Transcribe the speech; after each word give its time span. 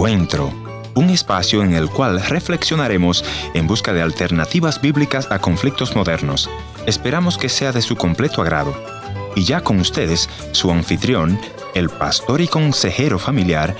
Encuentro, 0.00 0.50
un 0.94 1.10
espacio 1.10 1.62
en 1.62 1.74
el 1.74 1.90
cual 1.90 2.22
reflexionaremos 2.22 3.22
en 3.52 3.66
busca 3.66 3.92
de 3.92 4.00
alternativas 4.00 4.80
bíblicas 4.80 5.30
a 5.30 5.40
conflictos 5.40 5.94
modernos. 5.94 6.48
Esperamos 6.86 7.36
que 7.36 7.50
sea 7.50 7.70
de 7.70 7.82
su 7.82 7.96
completo 7.96 8.40
agrado. 8.40 8.74
Y 9.36 9.44
ya 9.44 9.60
con 9.60 9.78
ustedes, 9.78 10.30
su 10.52 10.70
anfitrión, 10.70 11.38
el 11.74 11.90
pastor 11.90 12.40
y 12.40 12.48
consejero 12.48 13.18
familiar, 13.18 13.76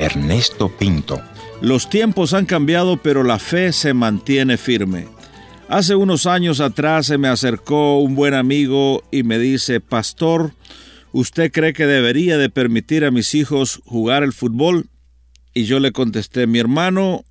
Ernesto 0.00 0.76
Pinto. 0.76 1.22
Los 1.60 1.88
tiempos 1.88 2.34
han 2.34 2.46
cambiado, 2.46 2.96
pero 2.96 3.22
la 3.22 3.38
fe 3.38 3.72
se 3.72 3.94
mantiene 3.94 4.56
firme. 4.56 5.06
Hace 5.68 5.94
unos 5.94 6.26
años 6.26 6.58
atrás 6.58 7.06
se 7.06 7.16
me 7.16 7.28
acercó 7.28 8.00
un 8.00 8.16
buen 8.16 8.34
amigo 8.34 9.04
y 9.12 9.22
me 9.22 9.38
dice, 9.38 9.78
Pastor, 9.78 10.52
¿usted 11.12 11.52
cree 11.52 11.72
que 11.72 11.86
debería 11.86 12.38
de 12.38 12.50
permitir 12.50 13.04
a 13.04 13.12
mis 13.12 13.36
hijos 13.36 13.80
jugar 13.84 14.24
el 14.24 14.32
fútbol? 14.32 14.88
Y 15.54 15.64
yo 15.64 15.80
le 15.80 15.92
contesté, 15.92 16.46
mi 16.46 16.58
hermano, 16.58 17.24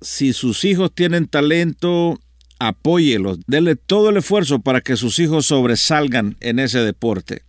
si 0.00 0.32
sus 0.32 0.64
hijos 0.64 0.92
tienen 0.94 1.26
talento, 1.26 2.18
apóyelos, 2.58 3.38
denle 3.46 3.76
todo 3.76 4.10
el 4.10 4.16
esfuerzo 4.16 4.60
para 4.60 4.80
que 4.80 4.96
sus 4.96 5.18
hijos 5.18 5.46
sobresalgan 5.46 6.36
en 6.40 6.58
ese 6.58 6.80
deporte. 6.80 7.42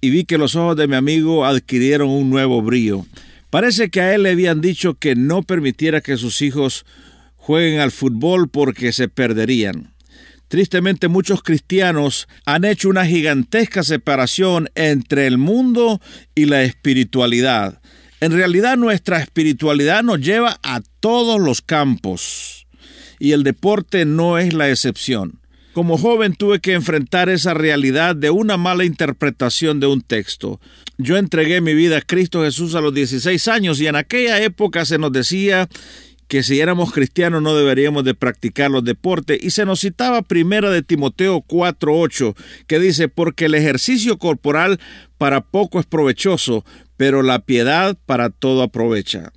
Y 0.00 0.10
vi 0.10 0.24
que 0.24 0.38
los 0.38 0.56
ojos 0.56 0.76
de 0.76 0.88
mi 0.88 0.96
amigo 0.96 1.44
adquirieron 1.44 2.08
un 2.08 2.30
nuevo 2.30 2.60
brillo. 2.62 3.06
Parece 3.50 3.90
que 3.90 4.00
a 4.00 4.14
él 4.14 4.24
le 4.24 4.30
habían 4.30 4.60
dicho 4.60 4.94
que 4.94 5.14
no 5.14 5.42
permitiera 5.42 6.00
que 6.00 6.16
sus 6.16 6.42
hijos 6.42 6.84
jueguen 7.36 7.80
al 7.80 7.92
fútbol 7.92 8.48
porque 8.48 8.92
se 8.92 9.08
perderían. 9.08 9.92
Tristemente 10.48 11.08
muchos 11.08 11.42
cristianos 11.42 12.28
han 12.44 12.64
hecho 12.64 12.88
una 12.88 13.06
gigantesca 13.06 13.82
separación 13.82 14.68
entre 14.74 15.26
el 15.26 15.38
mundo 15.38 16.00
y 16.34 16.44
la 16.44 16.62
espiritualidad. 16.62 17.80
En 18.22 18.30
realidad 18.30 18.76
nuestra 18.76 19.18
espiritualidad 19.18 20.04
nos 20.04 20.20
lleva 20.20 20.60
a 20.62 20.80
todos 21.00 21.40
los 21.40 21.60
campos 21.60 22.68
y 23.18 23.32
el 23.32 23.42
deporte 23.42 24.04
no 24.04 24.38
es 24.38 24.54
la 24.54 24.70
excepción. 24.70 25.40
Como 25.72 25.98
joven 25.98 26.36
tuve 26.36 26.60
que 26.60 26.74
enfrentar 26.74 27.28
esa 27.28 27.52
realidad 27.52 28.14
de 28.14 28.30
una 28.30 28.56
mala 28.56 28.84
interpretación 28.84 29.80
de 29.80 29.88
un 29.88 30.02
texto. 30.02 30.60
Yo 30.98 31.16
entregué 31.16 31.60
mi 31.60 31.74
vida 31.74 31.96
a 31.96 32.00
Cristo 32.00 32.44
Jesús 32.44 32.76
a 32.76 32.80
los 32.80 32.94
16 32.94 33.48
años 33.48 33.80
y 33.80 33.88
en 33.88 33.96
aquella 33.96 34.40
época 34.40 34.84
se 34.84 34.98
nos 34.98 35.10
decía 35.10 35.68
que 36.28 36.44
si 36.44 36.60
éramos 36.60 36.92
cristianos 36.92 37.42
no 37.42 37.56
deberíamos 37.56 38.04
de 38.04 38.14
practicar 38.14 38.70
los 38.70 38.84
deportes 38.84 39.38
y 39.42 39.50
se 39.50 39.66
nos 39.66 39.80
citaba 39.80 40.22
primera 40.22 40.70
de 40.70 40.82
Timoteo 40.82 41.42
4:8 41.42 42.36
que 42.68 42.78
dice 42.78 43.08
porque 43.08 43.46
el 43.46 43.54
ejercicio 43.56 44.16
corporal 44.16 44.78
para 45.18 45.40
poco 45.40 45.80
es 45.80 45.86
provechoso, 45.86 46.64
pero 47.02 47.24
la 47.24 47.40
piedad 47.40 47.98
para 48.06 48.30
todo 48.30 48.62
aprovecha 48.62 49.32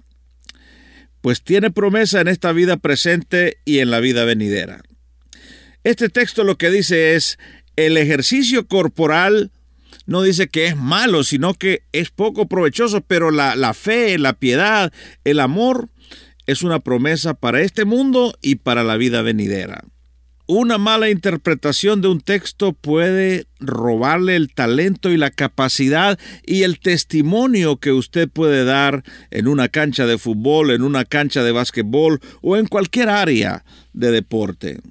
pues 1.22 1.42
tiene 1.42 1.72
promesa 1.72 2.22
en 2.22 2.28
esta 2.28 2.52
vida 2.52 2.78
presente 2.78 3.58
y 3.66 3.80
en 3.80 3.90
la 3.90 4.00
vida 4.02 4.24
venidera. 4.24 4.84
Este 5.84 6.10
texto 6.10 6.44
lo 6.44 6.60
que 6.60 6.70
dice 6.70 7.16
es, 7.16 7.40
el 7.76 7.98
ejercicio 7.98 8.68
corporal 8.68 9.52
no 10.06 10.22
dice 10.22 10.48
que 10.48 10.68
es 10.68 10.76
malo, 10.78 11.24
sino 11.24 11.56
que 11.56 11.82
es 11.92 12.12
poco 12.12 12.48
provechoso, 12.48 13.02
pero 13.02 13.32
la, 13.32 13.56
la 13.56 13.74
fe, 13.74 14.20
la 14.20 14.34
piedad, 14.34 14.94
el 15.24 15.40
amor 15.40 15.90
es 16.46 16.62
una 16.62 16.82
promesa 16.82 17.34
para 17.34 17.62
este 17.62 17.84
mundo 17.84 18.38
y 18.44 18.58
para 18.58 18.84
la 18.84 18.96
vida 18.96 19.24
venidera. 19.24 19.84
Una 20.48 20.78
mala 20.78 21.10
interpretación 21.10 22.02
de 22.02 22.08
un 22.08 22.22
texto 22.22 22.74
puede 22.74 23.48
robarle 23.60 24.36
el 24.36 24.54
talento 24.54 25.12
y 25.12 25.18
la 25.18 25.32
capacidad 25.32 26.20
y 26.46 26.62
el 26.62 26.80
testimonio 26.80 27.78
que 27.78 27.92
usted 27.92 28.30
puede 28.30 28.64
dar 28.64 29.04
en 29.32 29.48
una 29.48 29.70
cancha 29.70 30.06
de 30.06 30.20
fútbol, 30.20 30.70
en 30.70 30.84
una 30.84 31.04
cancha 31.04 31.42
de 31.42 31.52
básquetbol 31.52 32.20
o 32.44 32.58
en 32.58 32.68
cualquier 32.68 33.10
área 33.10 33.66
de 33.94 34.12
deporte. 34.12 34.82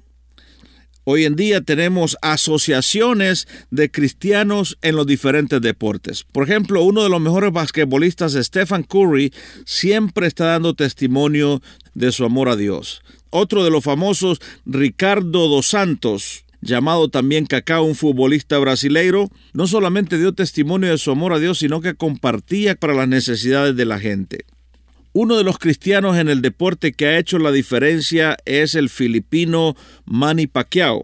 Hoy 1.05 1.23
en 1.23 1.37
día 1.37 1.61
tenemos 1.61 2.17
asociaciones 2.21 3.47
de 3.69 3.89
cristianos 3.89 4.77
en 4.81 4.97
los 4.97 5.07
diferentes 5.07 5.61
deportes. 5.61 6.25
Por 6.25 6.43
ejemplo, 6.43 6.83
uno 6.83 7.03
de 7.03 7.09
los 7.09 7.21
mejores 7.21 7.53
basquetbolistas, 7.53 8.33
Stephen 8.33 8.83
Curry, 8.83 9.31
siempre 9.65 10.27
está 10.27 10.45
dando 10.47 10.73
testimonio 10.73 11.61
de 11.93 12.11
su 12.11 12.25
amor 12.25 12.49
a 12.49 12.55
Dios. 12.57 13.03
Otro 13.29 13.63
de 13.63 13.71
los 13.71 13.83
famosos, 13.83 14.41
Ricardo 14.65 15.47
dos 15.47 15.67
Santos, 15.67 16.45
llamado 16.61 17.09
también 17.09 17.45
Cacao, 17.45 17.83
un 17.83 17.95
futbolista 17.95 18.57
brasileiro, 18.57 19.29
no 19.53 19.67
solamente 19.67 20.17
dio 20.17 20.33
testimonio 20.33 20.89
de 20.89 20.97
su 20.97 21.11
amor 21.11 21.33
a 21.33 21.39
Dios, 21.39 21.59
sino 21.59 21.81
que 21.81 21.95
compartía 21.95 22.75
para 22.75 22.93
las 22.93 23.07
necesidades 23.07 23.75
de 23.75 23.85
la 23.85 23.99
gente. 23.99 24.45
Uno 25.13 25.37
de 25.37 25.43
los 25.45 25.57
cristianos 25.59 26.17
en 26.17 26.27
el 26.27 26.41
deporte 26.41 26.91
que 26.91 27.07
ha 27.07 27.17
hecho 27.17 27.39
la 27.39 27.51
diferencia 27.51 28.37
es 28.45 28.75
el 28.75 28.89
filipino 28.89 29.75
Manny 30.05 30.47
Pacquiao, 30.47 31.03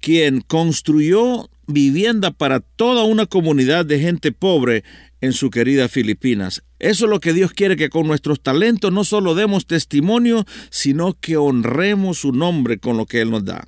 quien 0.00 0.42
construyó 0.42 1.48
vivienda 1.72 2.30
para 2.30 2.60
toda 2.60 3.04
una 3.04 3.26
comunidad 3.26 3.86
de 3.86 3.98
gente 3.98 4.32
pobre 4.32 4.84
en 5.20 5.32
su 5.32 5.50
querida 5.50 5.88
Filipinas. 5.88 6.62
Eso 6.78 7.04
es 7.04 7.10
lo 7.10 7.20
que 7.20 7.32
Dios 7.32 7.52
quiere, 7.52 7.76
que 7.76 7.90
con 7.90 8.06
nuestros 8.06 8.40
talentos 8.42 8.92
no 8.92 9.04
solo 9.04 9.34
demos 9.34 9.66
testimonio, 9.66 10.46
sino 10.70 11.14
que 11.14 11.36
honremos 11.36 12.18
su 12.18 12.32
nombre 12.32 12.78
con 12.78 12.96
lo 12.96 13.06
que 13.06 13.20
Él 13.20 13.30
nos 13.30 13.44
da. 13.44 13.66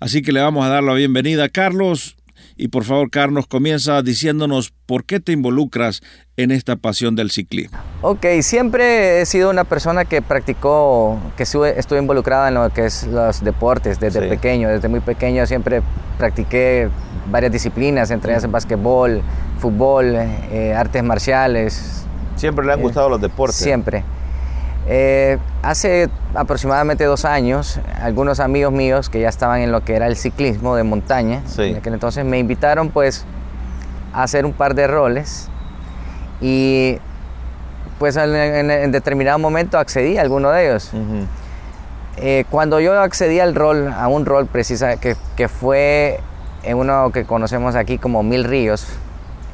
Así 0.00 0.22
que 0.22 0.32
le 0.32 0.40
vamos 0.40 0.64
a 0.64 0.70
dar 0.70 0.82
la 0.82 0.94
bienvenida 0.94 1.50
Carlos. 1.50 2.16
Y 2.56 2.68
por 2.68 2.84
favor, 2.84 3.10
Carlos, 3.10 3.46
comienza 3.46 4.02
diciéndonos 4.02 4.72
por 4.86 5.04
qué 5.04 5.20
te 5.20 5.32
involucras 5.32 6.00
en 6.36 6.50
esta 6.50 6.76
pasión 6.76 7.16
del 7.16 7.30
ciclismo. 7.30 7.78
Ok, 8.02 8.26
siempre 8.40 9.20
he 9.20 9.26
sido 9.26 9.50
una 9.50 9.64
persona 9.64 10.04
que 10.04 10.22
practicó, 10.22 11.18
que 11.36 11.44
estuve, 11.44 11.76
involucrada 11.98 12.48
en 12.48 12.54
lo 12.54 12.70
que 12.70 12.86
es 12.86 13.06
los 13.06 13.42
deportes 13.42 14.00
desde 14.00 14.28
pequeño. 14.28 14.68
Desde 14.68 14.88
muy 14.88 15.00
pequeño 15.00 15.46
siempre 15.46 15.82
practiqué 16.18 16.88
varias 17.30 17.52
disciplinas, 17.52 18.10
entre 18.10 18.32
ellas 18.32 18.44
el 18.44 18.50
básquetbol, 18.50 19.22
fútbol, 19.58 20.14
eh, 20.16 20.74
artes 20.76 21.02
marciales. 21.02 22.04
¿Siempre 22.36 22.64
le 22.66 22.72
han 22.72 22.80
gustado 22.80 23.08
los 23.08 23.20
deportes? 23.20 23.56
Siempre. 23.56 24.04
Eh, 24.86 25.38
hace 25.62 26.10
aproximadamente 26.34 27.04
dos 27.04 27.24
años, 27.24 27.78
algunos 28.00 28.40
amigos 28.40 28.72
míos 28.72 29.08
que 29.08 29.20
ya 29.20 29.28
estaban 29.28 29.60
en 29.60 29.72
lo 29.72 29.84
que 29.84 29.94
era 29.94 30.08
el 30.08 30.16
ciclismo 30.16 30.76
de 30.76 30.82
montaña, 30.82 31.42
en 31.58 31.76
aquel 31.76 31.94
entonces 31.94 32.24
me 32.24 32.38
invitaron 32.38 32.90
pues 32.90 33.24
a 34.12 34.24
hacer 34.24 34.44
un 34.44 34.52
par 34.52 34.74
de 34.74 34.86
roles 34.88 35.48
y 36.40 36.98
pues 37.98 38.16
en, 38.16 38.92
determinado 38.92 39.38
momento 39.38 39.78
accedí 39.78 40.18
a 40.18 40.22
alguno 40.22 40.50
de 40.50 40.66
ellos. 40.66 40.90
Eh, 42.16 42.44
cuando 42.50 42.80
yo 42.80 43.00
accedí 43.00 43.40
al 43.40 43.54
rol, 43.54 43.88
a 43.88 44.08
un 44.08 44.26
rol 44.26 44.46
precisa 44.46 44.96
que, 44.96 45.16
que, 45.36 45.48
fue 45.48 46.20
en 46.62 46.76
uno 46.76 47.10
que 47.10 47.24
conocemos 47.24 47.74
aquí 47.74 47.96
como 47.96 48.22
Mil 48.22 48.44
Ríos, 48.44 48.86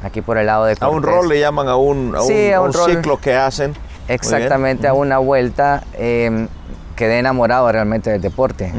aquí 0.03 0.21
por 0.21 0.37
el 0.37 0.47
lado 0.47 0.65
de 0.65 0.75
A 0.79 0.89
un 0.89 1.03
rol 1.03 1.29
le 1.29 1.39
llaman 1.39 1.67
a 1.67 1.75
un, 1.75 2.15
a 2.15 2.21
un, 2.21 2.73
ciclo 2.73 3.17
que 3.17 3.35
hacen. 3.35 3.75
Exactamente, 4.09 4.87
a 4.87 4.93
una 4.93 5.17
vuelta. 5.19 5.83
Em, 5.93 6.47
quedé 6.95 7.19
enamorado 7.19 7.71
realmente 7.71 8.09
del 8.09 8.21
deporte. 8.21 8.73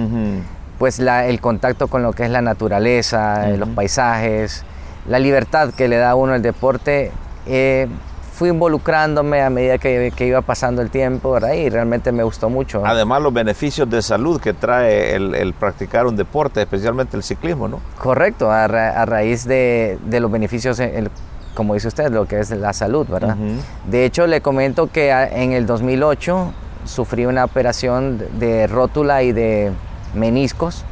Pues 0.79 0.99
el 0.99 1.41
contacto 1.41 1.89
con 1.89 2.03
lo 2.03 2.13
que 2.13 2.25
es 2.25 2.31
la 2.31 2.43
naturaleza, 2.43 3.49
los 3.49 3.69
paisajes, 3.71 4.65
la 5.09 5.19
libertad 5.19 5.73
que 5.73 5.89
le 5.89 5.97
da 5.97 6.11
a 6.11 6.15
uno 6.15 6.35
el 6.35 6.43
deporte, 6.43 7.13
eh, 7.47 7.89
fui 8.33 8.49
involucrándome 8.49 9.43
a 9.43 9.51
medida 9.51 9.77
que, 9.77 10.13
iba 10.21 10.41
pasando 10.41 10.81
el 10.81 10.91
tiempo, 10.91 11.33
¿verdad? 11.33 11.53
Y 11.53 11.69
realmente 11.69 12.11
me 12.11 12.23
gustó 12.23 12.49
mucho. 12.49 12.83
Además, 12.87 13.21
los 13.21 13.35
beneficios 13.35 13.89
de 13.91 14.01
salud 14.01 14.41
que 14.41 14.55
trae 14.55 15.15
el, 15.15 15.55
practicar 15.59 16.07
un 16.07 16.17
deporte, 16.17 16.63
especialmente 16.63 17.19
el 17.19 17.23
ciclismo, 17.23 17.69
¿no? 17.69 17.81
Correcto, 17.99 18.51
a, 18.51 18.67
raíz 18.67 19.45
de, 19.47 19.99
los 20.11 20.31
beneficios, 20.31 20.81
como 21.61 21.75
dice 21.75 21.89
usted, 21.89 22.11
lo 22.11 22.25
que 22.25 22.41
es 22.41 22.51
la 22.53 22.73
salud, 22.73 23.07
¿verdad? 23.07 23.37
De 23.85 24.07
hecho, 24.07 24.27
le 24.27 24.41
comento 24.41 24.91
que 24.91 25.11
en 25.11 25.53
el 25.53 25.67
2008 25.67 26.55
sufrí 26.87 27.27
una 27.27 27.45
operación 27.45 28.19
de 28.39 28.67
rótula 28.67 29.23
y 29.23 29.33
de 29.33 29.71
meniscos, 30.15 30.87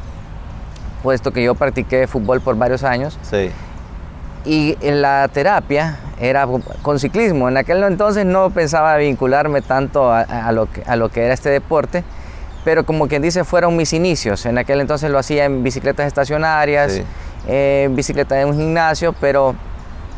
puesto 1.01 1.33
que 1.33 1.41
yo 1.43 1.55
practiqué 1.55 2.05
fútbol 2.05 2.39
por 2.41 2.55
varios 2.55 2.83
años. 2.83 3.17
Sí. 3.23 3.49
Y 4.45 4.77
en 4.81 5.01
la 5.01 5.27
terapia 5.33 5.97
era 6.19 6.47
con 6.83 6.99
ciclismo. 6.99 7.49
En 7.49 7.57
aquel 7.57 7.81
entonces 7.81 8.27
no 8.27 8.51
pensaba 8.51 8.95
vincularme 8.97 9.63
tanto 9.63 10.13
a, 10.13 10.51
lo, 10.51 10.71
que, 10.71 10.83
a 10.85 10.95
lo 10.95 11.09
que 11.09 11.25
era 11.25 11.33
este 11.33 11.49
deporte, 11.49 12.03
pero 12.63 12.85
como 12.85 13.07
quien 13.07 13.23
dice, 13.23 13.43
fueron 13.43 13.75
mis 13.75 13.91
inicios. 13.91 14.45
En 14.45 14.59
aquel 14.59 14.81
entonces 14.81 15.09
lo 15.09 15.17
hacía 15.17 15.45
en 15.45 15.63
bicicletas 15.63 16.05
estacionarias, 16.05 17.01
en 17.47 17.95
bicicleta 17.95 18.35
de 18.35 18.45
un 18.45 18.55
gimnasio, 18.55 19.15
pero 19.19 19.55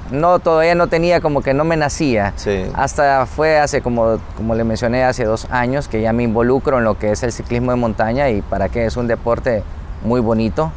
no 0.10 0.40
todavía 0.40 0.76
no 0.76 0.88
tenía 0.88 1.22
como 1.22 1.42
que 1.42 1.54
no 1.54 1.64
me 1.64 1.78
nacía. 1.78 2.34
Hasta 2.74 3.26
fue 3.26 3.60
hace 3.60 3.82
como, 3.82 4.20
como 4.36 4.56
le 4.56 4.64
mencioné 4.64 5.04
hace 5.04 5.26
dos 5.26 5.48
años 5.50 5.88
que 5.88 6.02
ya 6.02 6.14
me 6.14 6.24
involucro 6.24 6.80
en 6.80 6.84
lo 6.84 6.98
que 6.98 7.12
es 7.12 7.24
el 7.24 7.32
ciclismo 7.32 7.72
de 7.72 7.78
montaña 7.78 8.30
y 8.30 8.42
para 8.42 8.70
qué 8.70 8.86
es 8.86 8.98
un 8.98 9.08
deporte 9.08 9.64
muy 10.04 10.20
bonito, 10.20 10.72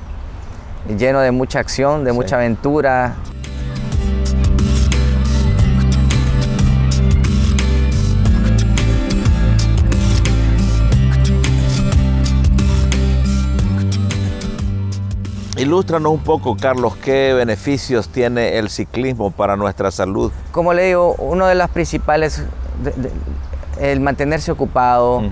lleno 0.99 1.21
de 1.21 1.31
mucha 1.31 1.61
acción, 1.61 2.05
de 2.05 2.13
mucha 2.13 2.37
aventura, 2.37 3.15
Ilústranos 15.65 16.13
un 16.13 16.19
poco, 16.19 16.59
Carlos, 16.59 16.95
qué 16.97 17.33
beneficios 17.33 18.11
tiene 18.11 18.59
el 18.59 18.69
ciclismo 18.69 19.31
para 19.31 19.57
nuestra 19.57 19.91
salud. 19.91 20.31
Como 20.53 20.75
le 20.75 20.85
digo, 20.85 21.15
uno 21.15 21.47
de 21.47 21.55
los 21.55 21.71
principales, 21.71 22.45
el 23.81 24.01
mantenerse 24.01 24.53
ocupado, 24.53 25.23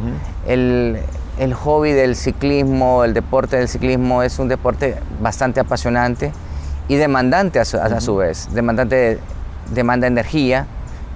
el, 0.46 1.05
hobby 1.52 1.93
del 1.93 2.17
ciclismo, 2.17 3.05
el 3.05 3.12
deporte 3.12 3.58
del 3.58 3.69
ciclismo 3.69 4.23
es 4.23 4.38
un 4.38 4.49
deporte 4.49 4.96
bastante 5.20 5.61
apasionante 5.61 6.32
y 6.88 6.94
demandante 6.94 7.61
a 7.61 8.00
su, 8.00 8.17
vez. 8.17 8.49
Demandante, 8.55 9.19
demanda 9.75 10.06
energía 10.06 10.67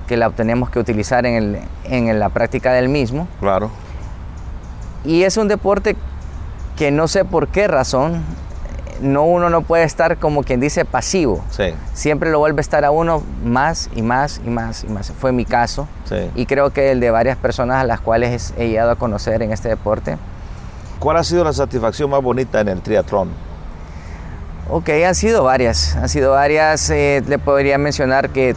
que 0.07 0.19
la 0.19 0.29
tenemos 0.29 0.69
que 0.69 0.79
utilizar 0.79 1.25
en, 1.25 1.59
en 1.85 2.19
la 2.21 2.29
práctica 2.29 2.75
del 2.75 2.91
mismo. 2.91 3.29
Claro. 3.41 3.71
Y 5.07 5.23
es 5.23 5.39
un 5.39 5.49
deporte 5.49 5.97
que 6.77 6.91
no 6.91 7.09
sé 7.09 7.25
por 7.25 7.49
qué 7.49 7.67
razón 7.67 8.23
no 9.01 9.25
uno 9.25 9.51
no 9.51 9.63
puede 9.63 9.85
estar 9.85 10.19
como 10.19 10.43
quien 10.43 10.61
dice 10.61 10.85
pasivo. 10.85 11.45
Siempre 11.93 12.31
lo 12.31 12.39
vuelve 12.39 12.61
a 12.61 12.63
estar 12.63 12.85
a 12.85 12.91
uno 12.91 13.23
más 13.45 13.91
y 13.95 14.03
más 14.03 14.41
y 14.45 14.51
más 14.51 14.85
y 14.85 14.89
más. 14.89 15.13
Fue 15.13 15.33
mi 15.33 15.45
caso. 15.45 15.89
Y 16.35 16.47
creo 16.47 16.71
que 16.71 16.93
el 16.93 17.01
de 17.01 17.11
varias 17.11 17.37
personas 17.37 17.83
a 17.83 17.85
las 17.85 18.01
cuales 18.01 18.55
he 18.57 18.69
llegado 18.69 18.91
a 18.91 18.97
conocer 18.97 19.43
en 19.43 19.53
este 19.53 19.69
deporte. 19.69 20.19
¿Cuál 20.99 21.19
ha 21.19 21.25
sido 21.25 21.45
la 21.45 21.53
satisfacción 21.53 22.11
más 22.11 22.23
bonita 22.23 22.61
en 22.61 22.69
el 22.69 22.81
triatlón? 22.81 23.31
Ok, 24.69 24.89
han 25.07 25.15
sido 25.15 25.45
varias. 25.45 25.95
Han 25.97 26.09
sido 26.09 26.33
varias. 26.33 26.91
Eh, 26.91 27.23
le 27.27 27.39
podría 27.39 27.79
mencionar 27.79 28.31
que 28.31 28.57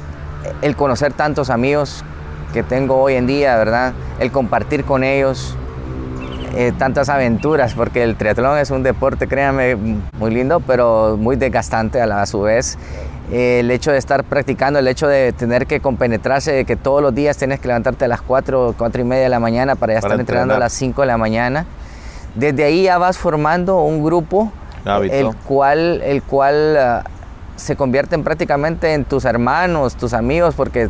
el 0.61 0.75
conocer 0.75 1.13
tantos 1.13 1.49
amigos 1.49 2.03
que 2.53 2.63
tengo 2.63 2.97
hoy 2.97 3.15
en 3.15 3.27
día, 3.27 3.55
¿verdad? 3.57 3.93
El 4.19 4.31
compartir 4.31 4.85
con 4.85 5.03
ellos, 5.03 5.55
eh, 6.59 6.73
tantas 6.77 7.07
aventuras, 7.07 7.73
porque 7.73 8.03
el 8.03 8.17
triatlón 8.17 8.57
es 8.57 8.69
un 8.69 8.83
deporte, 8.83 9.27
créanme, 9.27 9.77
muy 9.77 10.29
lindo, 10.29 10.59
pero 10.59 11.15
muy 11.17 11.37
desgastante 11.37 12.01
a, 12.01 12.05
la, 12.05 12.25
su 12.25 12.41
vez. 12.41 12.77
Eh, 13.31 13.61
el 13.61 13.71
hecho 13.71 13.93
de 13.93 13.97
estar 13.97 14.25
practicando, 14.25 14.77
el 14.77 14.89
hecho 14.89 15.07
de 15.07 15.31
tener 15.31 15.67
que 15.67 15.79
compenetrarse, 15.79 16.51
de 16.51 16.65
que 16.65 16.75
todos 16.75 17.01
los 17.01 17.15
días 17.15 17.37
tienes 17.37 17.61
que 17.61 17.69
levantarte 17.69 18.03
a 18.03 18.07
las 18.09 18.21
4, 18.21 18.75
4 18.77 19.01
y 19.01 19.05
media 19.05 19.23
de 19.23 19.29
la 19.29 19.39
mañana 19.39 19.75
para 19.75 19.93
ya 19.93 19.99
estar 19.99 20.19
entrenando 20.19 20.53
a 20.53 20.59
las 20.59 20.73
5 20.73 20.99
de 20.99 21.07
la 21.07 21.17
mañana. 21.17 21.65
Desde 22.35 22.65
ahí 22.65 22.83
ya 22.83 22.97
vas 22.97 23.17
formando 23.17 23.81
un 23.81 24.03
grupo, 24.03 24.51
el 24.85 25.33
cual, 25.47 26.01
el 26.01 26.21
cual 26.23 26.75
ah, 26.75 27.03
se 27.55 27.77
convierten 27.77 28.25
prácticamente 28.25 28.93
en 28.93 29.05
tus 29.05 29.23
hermanos, 29.23 29.95
tus 29.95 30.11
amigos, 30.11 30.55
porque 30.55 30.89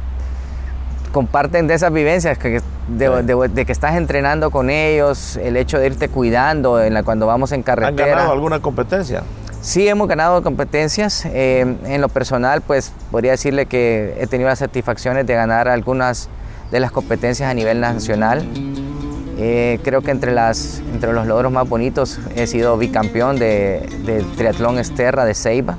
comparten 1.12 1.68
de 1.68 1.74
esas 1.74 1.92
vivencias 1.92 2.38
que 2.38 2.62
de, 2.88 3.66
que 3.66 3.72
estás 3.72 3.96
entrenando 3.96 4.52
con 4.52 4.70
ellos, 4.70 5.38
el 5.38 5.58
hecho 5.58 5.80
de 5.80 5.88
irte 5.88 6.10
cuidando 6.10 6.82
en 6.82 6.94
la, 6.94 7.04
cuando 7.04 7.28
vamos 7.28 7.52
en 7.52 7.64
carretera. 7.64 8.04
¿Han 8.04 8.10
ganado 8.18 8.32
alguna 8.32 8.60
competencia? 8.62 9.24
Sí, 9.62 9.88
hemos 9.88 10.08
ganado 10.08 10.42
competencias. 10.42 11.26
Eh, 11.26 11.76
en 11.86 12.02
lo 12.02 12.10
personal, 12.10 12.62
pues 12.62 12.94
podría 13.12 13.32
decirle 13.32 13.66
que 13.66 14.16
he 14.20 14.28
tenido 14.28 14.50
las 14.50 14.60
satisfacciones 14.60 15.28
de 15.28 15.34
ganar 15.34 15.68
algunas 15.68 16.30
de 16.72 16.80
las 16.80 16.92
competencias 16.92 17.50
a 17.50 17.54
nivel 17.54 17.82
nacional. 17.82 18.48
Eh, 19.38 19.80
creo 19.84 20.02
que 20.02 20.12
entre, 20.12 20.32
las, 20.32 20.82
entre 20.94 21.14
los 21.14 21.26
logros 21.26 21.52
más 21.52 21.68
bonitos 21.68 22.20
he 22.36 22.46
sido 22.48 22.78
bicampeón 22.78 23.38
de, 23.38 23.88
de 24.06 24.24
triatlón 24.36 24.80
Esterra 24.80 25.26
de 25.26 25.34
Ceiba. 25.34 25.78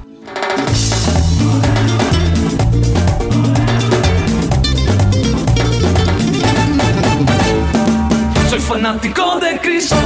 Fanático 8.70 9.40
de 9.40 9.58
Cristo, 9.58 9.96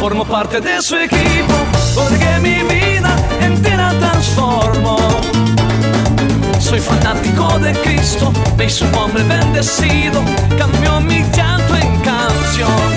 formo 0.00 0.24
parte 0.24 0.58
de 0.58 0.80
su 0.80 0.96
equipo, 0.96 1.54
porque 1.94 2.38
mi 2.40 2.62
vida 2.62 3.14
entera 3.42 3.92
transformo. 4.00 4.96
Soy 6.58 6.80
fanático 6.80 7.58
de 7.58 7.72
Cristo, 7.82 8.32
veis 8.56 8.72
su 8.76 8.86
hombre 8.98 9.22
bendecido, 9.24 10.22
cambió 10.58 11.02
mi 11.02 11.22
llanto 11.36 11.76
en 11.76 12.00
canción. 12.00 12.88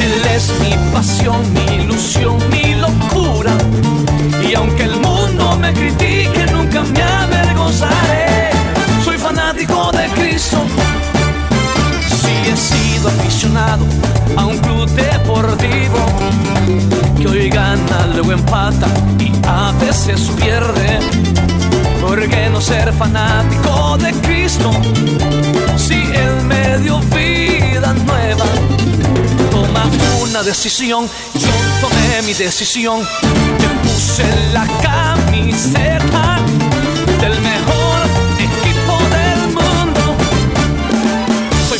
Él 0.00 0.20
es 0.34 0.52
mi 0.60 0.74
pasión, 0.92 1.40
mi 1.54 1.84
ilusión, 1.84 2.36
mi 2.50 2.74
locura. 2.74 3.25
Ser 22.66 22.92
fanático 22.94 23.96
de 23.98 24.12
Cristo 24.22 24.72
si 25.76 25.94
Él 25.94 26.42
me 26.46 26.78
dio 26.78 26.98
vida 27.14 27.92
nueva? 27.92 28.44
Toma 29.52 29.84
una 30.20 30.42
decisión, 30.42 31.08
yo 31.34 31.48
tomé 31.80 32.22
mi 32.22 32.34
decisión, 32.34 32.98
me 33.60 33.68
puse 33.88 34.24
la 34.52 34.66
camiseta 34.82 36.40
del 37.20 37.40
mejor 37.40 37.86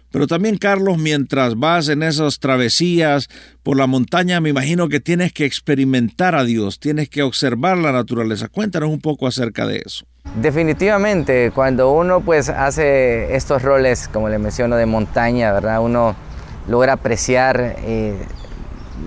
Pero 0.10 0.26
también, 0.26 0.58
Carlos, 0.58 0.98
mientras 0.98 1.54
vas 1.54 1.88
en 1.88 2.02
esas 2.02 2.40
travesías 2.40 3.30
por 3.62 3.78
la 3.78 3.86
montaña, 3.86 4.42
me 4.42 4.50
imagino 4.50 4.90
que 4.90 5.00
tienes 5.00 5.34
que 5.34 5.46
experimentar 5.46 6.34
a 6.34 6.46
Dios, 6.46 6.80
tienes 6.80 7.10
que 7.10 7.22
observar 7.22 7.78
la 7.78 7.92
naturaleza. 7.92 8.48
Cuéntanos 8.48 8.90
un 8.90 9.02
poco 9.02 9.28
acerca 9.28 9.68
de 9.68 9.84
eso. 9.86 10.08
Definitivamente, 10.42 11.52
cuando 11.54 11.92
uno 11.92 12.22
pues 12.22 12.50
hace 12.50 13.36
estos 13.36 13.62
roles, 13.62 14.08
como 14.12 14.30
le 14.30 14.40
menciono, 14.40 14.78
de 14.78 14.88
montaña, 14.88 15.54
¿verdad? 15.54 15.80
Uno 15.80 16.16
logra 16.68 16.94
apreciar 16.94 17.76
eh, 17.86 18.16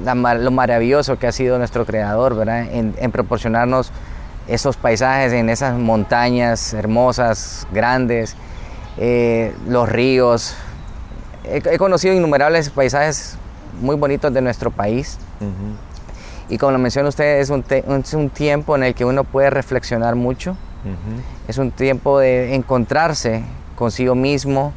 lo 0.05 0.51
maravilloso 0.51 1.19
que 1.19 1.27
ha 1.27 1.33
sido 1.33 1.59
nuestro 1.59 1.85
creador, 1.87 2.37
¿verdad? 2.37 2.67
En, 2.73 3.11
proporcionarnos 3.13 3.93
esos 4.47 4.77
paisajes 4.77 5.33
en 5.33 5.49
esas 5.49 5.79
montañas 5.79 6.73
hermosas, 6.75 7.67
grandes, 7.73 8.37
eh, 8.99 9.55
los 9.69 9.89
ríos. 9.89 10.55
He, 11.45 11.79
conocido 11.79 12.15
innumerables 12.15 12.71
paisajes 12.71 13.37
muy 13.81 13.97
bonitos 13.97 14.33
de 14.33 14.41
nuestro 14.41 14.71
país. 14.71 15.19
Y 16.49 16.59
como 16.59 16.73
lo 16.73 16.79
menciona 16.79 17.09
usted, 17.09 17.39
es 17.39 17.51
un, 17.51 17.65
es 17.69 18.15
un 18.15 18.31
tiempo 18.31 18.77
en 18.77 18.85
el 18.85 18.95
que 18.95 19.05
uno 19.05 19.25
puede 19.25 19.51
reflexionar 19.51 20.17
mucho 20.17 20.57
es 21.47 21.59
un 21.59 21.71
tiempo 21.71 22.19
de 22.19 22.55
encontrarse 22.55 23.43
consigo 23.77 24.15
mismo, 24.15 24.73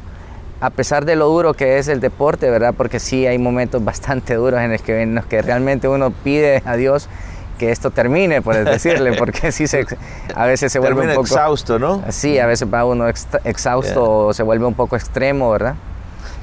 a 0.64 0.70
pesar 0.70 1.04
de 1.04 1.14
lo 1.14 1.28
duro 1.28 1.52
que 1.52 1.76
es 1.76 1.88
el 1.88 2.00
deporte, 2.00 2.48
¿verdad? 2.48 2.72
Porque 2.74 2.98
sí 2.98 3.26
hay 3.26 3.36
momentos 3.36 3.84
bastante 3.84 4.34
duros 4.34 4.60
en, 4.62 5.14
los 5.14 5.26
que 5.26 5.42
realmente 5.42 5.88
uno 5.88 6.10
pide 6.10 6.62
a 6.64 6.76
Dios 6.76 7.10
que 7.58 7.70
esto 7.70 7.90
termine, 7.90 8.40
por 8.40 8.56
decirle, 8.64 9.12
porque 9.18 9.52
sí 9.52 9.66
se, 9.66 9.86
a 10.34 10.46
veces 10.46 10.72
se 10.72 10.78
vuelve 10.78 11.02
un 11.02 11.08
poco... 11.08 11.26
exhausto, 11.26 11.78
¿no? 11.78 12.02
Sí, 12.08 12.38
a 12.38 12.46
veces 12.46 12.66
va 12.72 12.86
uno 12.86 13.06
exhausto 13.08 14.28
o 14.28 14.32
se 14.32 14.42
vuelve 14.42 14.64
un 14.64 14.72
poco 14.72 14.96
extremo, 14.96 15.50
¿verdad? 15.50 15.74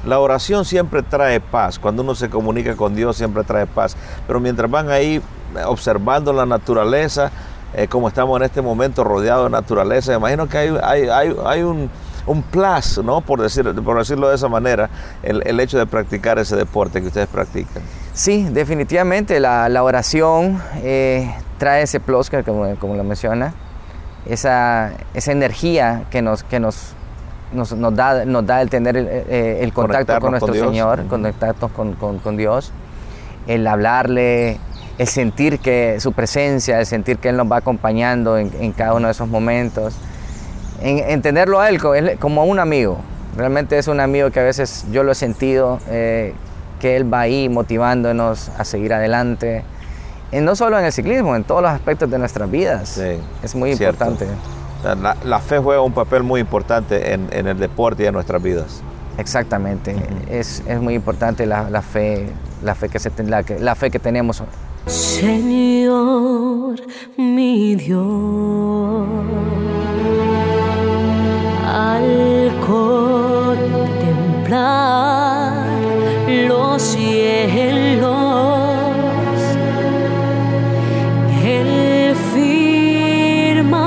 La 0.06 0.20
oración 0.20 0.66
siempre 0.66 1.02
trae 1.02 1.40
paz, 1.40 1.80
cuando 1.80 2.04
uno 2.04 2.14
se 2.14 2.30
comunica 2.30 2.76
con 2.76 2.96
Dios 2.96 3.18
siempre 3.18 3.44
trae 3.44 3.66
paz, 3.66 3.98
pero 4.28 4.40
mientras 4.40 4.70
van 4.70 4.92
ahí 4.92 5.20
observando 5.66 6.32
la 6.32 6.46
naturaleza, 6.46 7.32
eh, 7.74 7.88
como 7.88 8.08
estamos 8.08 8.38
en 8.38 8.44
este 8.44 8.62
momento 8.62 9.04
rodeados 9.04 9.46
de 9.46 9.50
naturaleza, 9.50 10.14
imagino 10.14 10.48
que 10.48 10.60
hay, 10.60 11.08
hay, 11.10 11.36
hay, 11.44 11.64
un, 11.64 11.90
un, 12.26 12.42
plus, 12.42 13.00
¿no? 13.04 13.22
por, 13.22 13.42
decir, 13.42 13.66
por 13.84 13.98
decirlo 13.98 14.30
de 14.30 14.36
esa 14.36 14.48
manera, 14.48 14.90
el, 15.24 15.42
el, 15.46 15.60
hecho 15.60 15.78
de 15.78 15.86
practicar 15.86 16.40
ese 16.40 16.56
deporte 16.56 17.02
que 17.02 17.08
ustedes 17.08 17.28
practican. 17.28 17.84
Sí, 18.14 18.44
definitivamente 18.52 19.40
la, 19.40 19.70
la 19.70 19.84
oración 19.84 20.62
eh, 20.84 21.34
trae 21.58 21.84
ese 21.84 22.00
plus, 22.00 22.30
que, 22.30 22.44
como, 22.44 22.76
como, 22.76 22.96
lo 22.96 23.04
menciona, 23.04 23.54
esa, 24.26 24.92
esa 25.14 25.32
energía 25.32 26.04
que 26.10 26.22
nos, 26.22 26.44
que 26.44 26.60
nos, 26.60 26.94
nos, 27.54 27.72
nos, 27.74 27.96
da, 27.96 28.26
nos 28.26 28.46
da 28.46 28.62
el 28.62 28.70
tener 28.70 28.98
el, 28.98 29.08
eh, 29.10 29.60
el 29.62 29.74
contacto 29.74 30.20
con 30.20 30.32
nuestro 30.32 30.54
Señor, 30.54 31.08
conectarnos 31.08 31.72
con, 31.72 31.94
con, 31.94 32.20
con 32.20 32.38
Dios, 32.38 32.72
el 33.48 33.66
hablarle, 33.66 34.60
el 34.98 35.08
sentir 35.08 35.60
que 35.60 36.00
su 36.00 36.12
presencia, 36.14 36.80
el 36.80 36.86
sentir 36.86 37.18
que 37.18 37.30
Él 37.30 37.38
nos 37.38 37.52
va 37.52 37.58
acompañando 37.58 38.38
en, 38.38 38.72
cada 38.74 38.94
uno 38.94 39.08
de 39.08 39.12
esos 39.14 39.28
momentos, 39.28 39.96
en, 40.82 41.00
entenderlo 41.10 41.60
a 41.60 41.70
Él 41.70 41.80
como 42.20 42.46
un 42.46 42.60
amigo. 42.60 43.00
Realmente 43.36 43.78
es 43.78 43.88
un 43.88 44.00
amigo 44.00 44.30
que 44.32 44.40
a 44.40 44.44
veces 44.44 44.86
yo 44.92 45.04
lo 45.04 45.14
he 45.14 45.16
sentido, 45.16 45.80
eh, 45.90 46.34
que 46.80 46.98
Él 46.98 47.12
va 47.12 47.22
ahí 47.22 47.48
motivándonos 47.50 48.50
a 48.58 48.66
seguir 48.66 48.94
adelante, 48.94 49.64
no 50.32 50.56
solo 50.56 50.80
en 50.80 50.86
el 50.86 50.92
ciclismo, 50.92 51.36
en 51.36 51.44
todos 51.44 51.62
los 51.62 51.72
aspectos 51.72 52.10
de 52.10 52.18
nuestras 52.18 52.50
vidas. 52.50 52.98
es 52.98 53.56
muy 53.56 53.72
importante. 53.72 54.28
La, 55.24 55.40
fe 55.40 55.60
juega 55.60 55.82
un 55.82 55.94
papel 55.94 56.24
muy 56.24 56.42
importante 56.42 57.14
en, 57.14 57.48
el 57.48 57.58
deporte 57.58 58.04
y 58.04 58.06
en 58.08 58.14
nuestras 58.14 58.42
vidas. 58.42 58.82
Exactamente, 59.18 59.96
es, 60.30 60.64
muy 60.82 60.96
importante 60.96 61.46
la, 61.46 61.82
fe, 61.82 62.28
la 62.64 62.76
fe 62.76 62.90
que, 62.90 63.00
se, 63.00 63.12
la, 63.24 63.44
la 63.60 63.76
fe 63.76 63.92
que 63.92 64.00
tenemos 64.00 64.42
Señor, 64.88 66.76
mi 67.16 67.76
Dios, 67.76 69.08
al 71.72 72.52
contemplar 72.68 73.56
los 76.48 76.82
cielos, 76.82 78.10
el 81.46 82.14
firmamento 82.34 83.86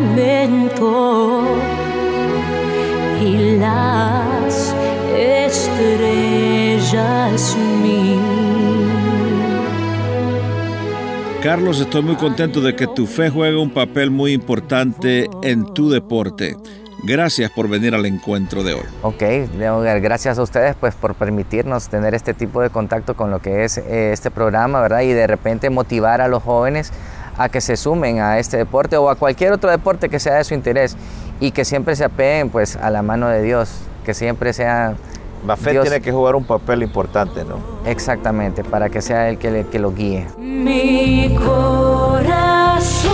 y 3.23 3.59
las 3.59 4.75
estrellas 5.15 6.25
Carlos, 11.43 11.79
estoy 11.79 12.01
muy 12.01 12.17
contento 12.17 12.63
de 12.63 12.75
que 12.75 12.87
tu 12.87 13.07
fe 13.07 13.29
juegue 13.29 13.59
un 13.59 13.69
papel 13.69 14.11
muy 14.11 14.33
importante 14.33 15.29
en 15.43 15.67
tu 15.75 15.91
deporte. 15.91 16.57
Gracias 17.07 17.51
por 17.51 17.69
venir 17.69 17.95
al 17.95 18.07
encuentro 18.07 18.63
de 18.63 18.73
hoy. 18.73 18.85
Ok, 19.03 19.23
gracias 20.01 20.39
a 20.39 20.43
ustedes 20.43 20.75
pues 20.75 20.95
por 20.95 21.15
permitirnos 21.15 21.89
tener 21.89 22.15
este 22.15 22.33
tipo 22.33 22.63
de 22.63 22.71
contacto 22.71 23.15
con 23.15 23.31
lo 23.31 23.41
que 23.41 23.65
es 23.65 23.77
eh, 23.77 24.13
este 24.13 24.31
programa, 24.31 24.81
¿verdad? 24.81 25.03
Y 25.03 25.13
de 25.13 25.27
repente 25.27 25.69
motivar 25.69 26.23
a 26.23 26.29
los 26.29 26.43
jóvenes 26.43 26.93
a 27.37 27.51
que 27.51 27.61
se 27.61 27.77
sumen 27.77 28.21
a 28.21 28.39
este 28.39 28.57
deporte 28.57 28.97
o 28.97 29.11
a 29.11 29.17
cualquier 29.17 29.53
otro 29.53 29.71
deporte 29.71 30.09
que 30.09 30.19
sea 30.19 30.37
de 30.37 30.45
su 30.45 30.55
interés 30.55 30.97
y 31.41 31.51
que 31.51 31.67
siempre 31.67 31.95
se 31.95 32.05
apeguen 32.05 32.49
pues 32.49 32.77
a 32.77 32.89
la 32.89 33.03
mano 33.03 33.29
de 33.29 33.43
Dios, 33.43 33.71
que 34.07 34.15
siempre 34.15 34.55
sea 34.55 34.95
la 35.47 35.57
fe 35.57 35.79
tiene 35.79 36.01
que 36.01 36.11
jugar 36.11 36.37
un 36.37 36.45
papel 36.45 36.83
importante, 36.83 37.45
¿no? 37.45 37.59
Exactamente, 37.85 38.65
para 38.65 38.89
que 38.89 39.03
sea 39.03 39.29
el 39.29 39.37
que, 39.37 39.67
que 39.71 39.79
lo 39.79 39.93
guíe. 39.93 40.27
Mi 40.39 41.37
corazón. 41.37 43.14